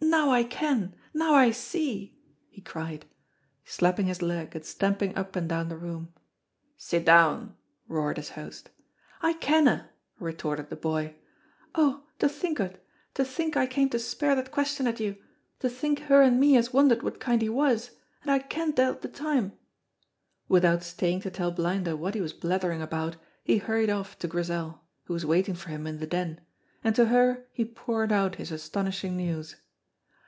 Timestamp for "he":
2.50-2.60, 17.42-17.48, 22.14-22.20, 23.42-23.56, 27.52-27.64